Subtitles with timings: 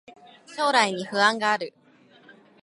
[0.47, 1.75] 将来に不安がある